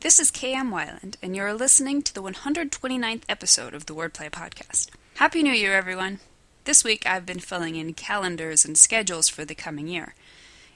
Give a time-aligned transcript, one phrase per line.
[0.00, 4.88] This is KM Weiland, and you're listening to the 129th episode of the Wordplay Podcast.
[5.16, 6.20] Happy New Year, everyone!
[6.64, 10.14] This week I've been filling in calendars and schedules for the coming year.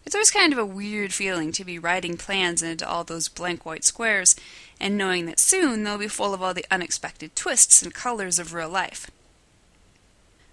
[0.04, 3.64] It's always kind of a weird feeling to be writing plans into all those blank
[3.64, 4.36] white squares
[4.78, 8.52] and knowing that soon they'll be full of all the unexpected twists and colors of
[8.52, 9.10] real life.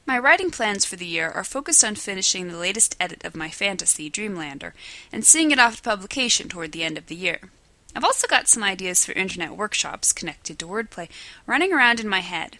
[0.06, 3.50] My writing plans for the year are focused on finishing the latest edit of my
[3.50, 4.72] fantasy, Dreamlander,
[5.12, 7.50] and seeing it off to publication toward the end of the year.
[7.95, 11.09] I've also got some ideas for internet workshops connected to wordplay
[11.45, 12.58] running around in my head.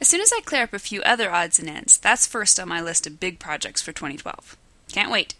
[0.00, 2.68] As soon as I clear up a few other odds and ends, that's first on
[2.68, 4.56] my list of big projects for 2012.
[4.92, 5.34] Can't wait.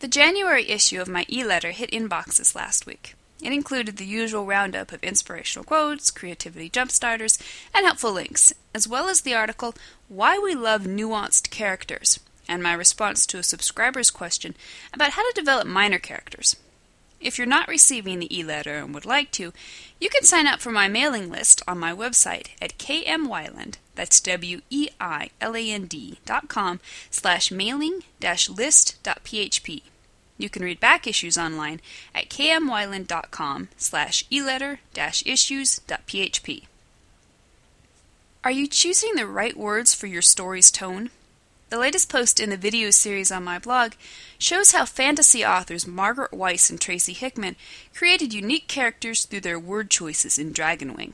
[0.00, 3.14] The January issue of my e letter hit inboxes last week.
[3.42, 7.40] It included the usual roundup of inspirational quotes, creativity jumpstarters,
[7.72, 9.74] and helpful links, as well as the article
[10.08, 14.56] Why We Love Nuanced Characters, and my response to a subscriber's question
[14.92, 16.56] about how to develop minor characters.
[17.20, 19.52] If you're not receiving the e-letter and would like to,
[20.00, 26.18] you can sign up for my mailing list on my website at kmweiland, that's W-E-I-L-A-N-D
[26.24, 26.78] dot com
[27.10, 29.82] slash mailing dash list dot php.
[30.36, 31.80] You can read back issues online
[32.14, 36.62] at kmweiland.com slash e-letter dash issues dot php.
[38.44, 41.10] Are you choosing the right words for your story's tone?
[41.70, 43.92] The latest post in the video series on my blog
[44.38, 47.56] shows how fantasy authors Margaret Weis and Tracy Hickman
[47.94, 51.12] created unique characters through their word choices in Dragonwing.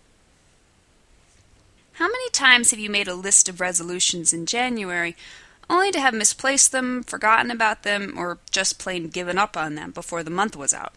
[2.01, 5.15] How many times have you made a list of resolutions in January
[5.69, 9.91] only to have misplaced them, forgotten about them, or just plain given up on them
[9.91, 10.95] before the month was out?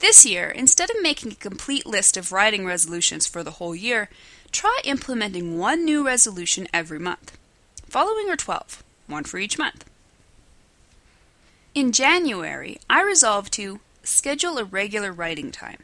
[0.00, 4.10] This year, instead of making a complete list of writing resolutions for the whole year,
[4.52, 7.38] try implementing one new resolution every month.
[7.86, 9.86] Following are 12, one for each month.
[11.74, 15.78] In January, I resolved to schedule a regular writing time.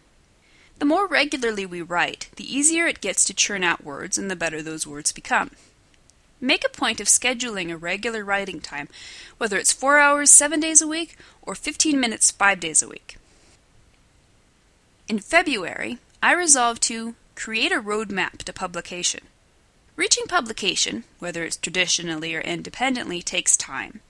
[0.79, 4.37] The more regularly we write, the easier it gets to churn out words and the
[4.37, 5.53] better those words become.
[6.41, 8.89] Make a point of scheduling a regular writing time,
[9.39, 13.17] whether it's 4 hours 7 days a week or 15 minutes 5 days a week.
[15.09, 19.21] In February, I resolved to create a roadmap to publication.
[19.97, 24.01] Reaching publication, whether it's traditionally or independently, takes time.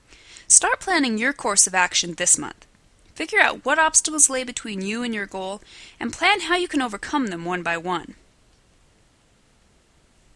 [0.49, 2.67] Start planning your course of action this month.
[3.15, 5.61] Figure out what obstacles lay between you and your goal
[6.01, 8.15] and plan how you can overcome them one by one.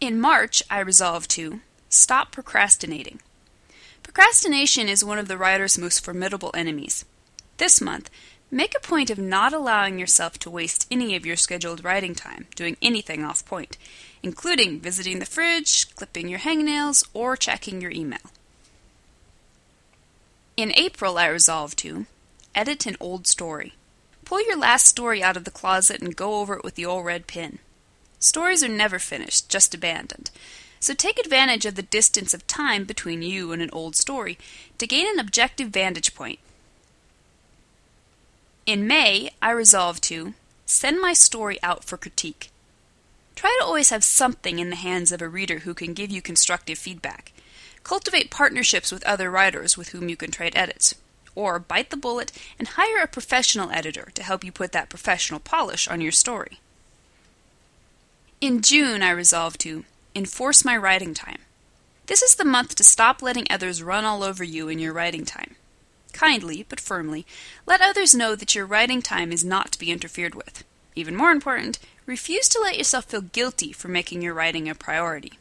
[0.00, 3.20] In March, I resolved to stop procrastinating.
[4.04, 7.04] Procrastination is one of the writer's most formidable enemies.
[7.56, 8.10] This month,
[8.50, 12.46] make a point of not allowing yourself to waste any of your scheduled writing time
[12.54, 13.76] doing anything off point,
[14.22, 18.30] including visiting the fridge, clipping your hangnails, or checking your email.
[20.56, 22.06] In April, I resolved to
[22.58, 23.74] edit an old story.
[24.24, 27.06] Pull your last story out of the closet and go over it with the old
[27.06, 27.60] red pin.
[28.18, 30.32] Stories are never finished, just abandoned.
[30.80, 34.38] So take advantage of the distance of time between you and an old story
[34.78, 36.40] to gain an objective vantage point.
[38.66, 40.34] In May, I resolved to
[40.66, 42.50] send my story out for critique.
[43.36, 46.20] Try to always have something in the hands of a reader who can give you
[46.20, 47.32] constructive feedback.
[47.84, 50.96] Cultivate partnerships with other writers with whom you can trade edits
[51.38, 55.38] or bite the bullet and hire a professional editor to help you put that professional
[55.38, 56.58] polish on your story.
[58.40, 59.84] In June, I resolved to
[60.16, 61.38] enforce my writing time.
[62.06, 65.24] This is the month to stop letting others run all over you in your writing
[65.24, 65.54] time.
[66.12, 67.24] Kindly, but firmly,
[67.66, 70.64] let others know that your writing time is not to be interfered with.
[70.96, 75.34] Even more important, refuse to let yourself feel guilty for making your writing a priority.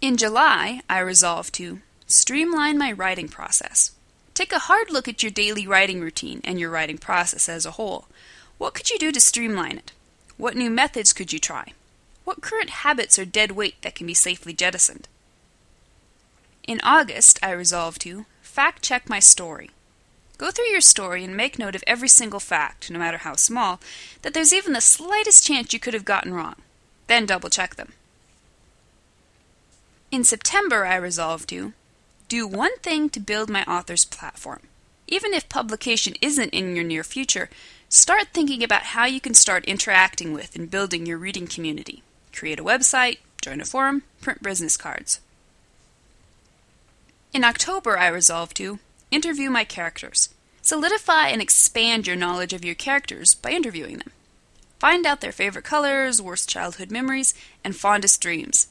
[0.00, 1.80] In July, I resolved to
[2.10, 3.92] Streamline my writing process.
[4.34, 7.72] Take a hard look at your daily writing routine and your writing process as a
[7.72, 8.06] whole.
[8.58, 9.92] What could you do to streamline it?
[10.36, 11.72] What new methods could you try?
[12.24, 15.06] What current habits are dead weight that can be safely jettisoned?
[16.66, 19.70] In August, I resolved to fact check my story.
[20.36, 23.80] Go through your story and make note of every single fact, no matter how small,
[24.22, 26.56] that there's even the slightest chance you could have gotten wrong.
[27.06, 27.92] Then double check them.
[30.10, 31.72] In September, I resolved to
[32.30, 34.60] do one thing to build my author's platform.
[35.08, 37.50] Even if publication isn't in your near future,
[37.88, 42.04] start thinking about how you can start interacting with and building your reading community.
[42.32, 45.18] Create a website, join a forum, print business cards.
[47.34, 48.78] In October, I resolved to
[49.10, 50.28] interview my characters.
[50.62, 54.12] Solidify and expand your knowledge of your characters by interviewing them.
[54.78, 57.34] Find out their favorite colors, worst childhood memories,
[57.64, 58.68] and fondest dreams.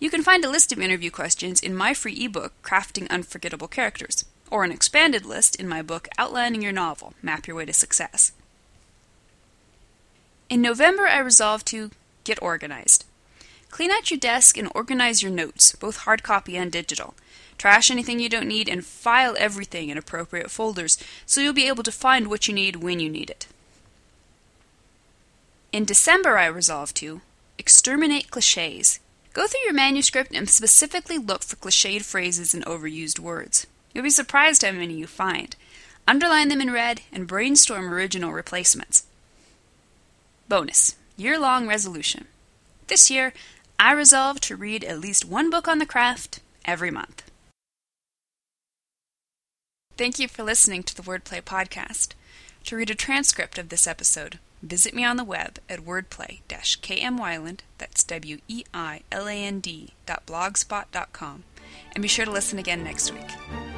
[0.00, 4.24] You can find a list of interview questions in my free ebook, Crafting Unforgettable Characters,
[4.50, 8.32] or an expanded list in my book, Outlining Your Novel Map Your Way to Success.
[10.48, 11.90] In November, I resolved to
[12.24, 13.04] get organized.
[13.68, 17.14] Clean out your desk and organize your notes, both hard copy and digital.
[17.58, 21.82] Trash anything you don't need and file everything in appropriate folders so you'll be able
[21.82, 23.46] to find what you need when you need it.
[25.72, 27.20] In December, I resolved to
[27.58, 28.98] exterminate cliches.
[29.32, 33.66] Go through your manuscript and specifically look for cliched phrases and overused words.
[33.92, 35.54] You'll be surprised how many you find.
[36.08, 39.04] Underline them in red and brainstorm original replacements.
[40.48, 42.26] Bonus Year long resolution.
[42.86, 43.34] This year,
[43.78, 47.30] I resolve to read at least one book on the craft every month.
[49.98, 52.14] Thank you for listening to the Wordplay Podcast.
[52.64, 58.04] To read a transcript of this episode, visit me on the web at wordplay-kmweiland, that's
[58.04, 60.84] W-E-I-L-A-N-D dot blogspot
[61.92, 63.69] and be sure to listen again next week.